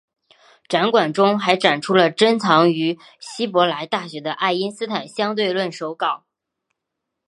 [0.67, 6.25] 展馆中还展出了珍藏于希伯来大学的爱因斯坦相对论手稿。